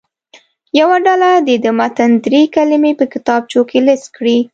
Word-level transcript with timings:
یوه 0.79 0.97
ډله 1.05 1.29
دې 1.47 1.55
د 1.65 1.67
متن 1.79 2.11
دري 2.25 2.41
کلمې 2.55 2.91
په 2.99 3.05
کتابچو 3.13 3.61
کې 3.69 3.79
لیست 3.87 4.07
کړي. 4.17 4.39